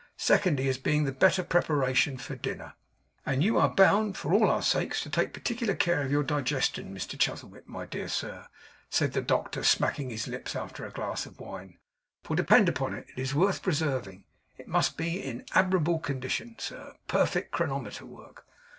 Secondly 0.17 0.67
as 0.67 0.79
being 0.79 1.03
the 1.03 1.11
better 1.11 1.43
preparation 1.43 2.17
for 2.17 2.35
dinner. 2.35 2.73
'And 3.23 3.43
you 3.43 3.59
are 3.59 3.69
bound 3.69 4.17
for 4.17 4.33
all 4.33 4.49
our 4.49 4.63
sakes 4.63 5.03
to 5.03 5.11
take 5.11 5.31
particular 5.31 5.75
care 5.75 6.01
of 6.01 6.09
your 6.09 6.23
digestion, 6.23 6.91
Mr 6.91 7.19
Chuzzlewit, 7.19 7.67
my 7.67 7.85
dear 7.85 8.07
sir,' 8.07 8.47
said 8.89 9.13
the 9.13 9.21
doctor 9.21 9.63
smacking 9.63 10.09
his 10.09 10.27
lips 10.27 10.55
after 10.55 10.83
a 10.85 10.89
glass 10.91 11.27
of 11.27 11.39
wine; 11.39 11.77
'for 12.23 12.35
depend 12.35 12.67
upon 12.67 12.95
it, 12.95 13.05
it 13.15 13.21
is 13.21 13.35
worth 13.35 13.61
preserving. 13.61 14.23
It 14.57 14.67
must 14.67 14.97
be 14.97 15.21
in 15.23 15.45
admirable 15.53 15.99
condition, 15.99 16.55
sir; 16.57 16.95
perfect 17.07 17.51
chronometer 17.51 18.07
work. 18.07 18.47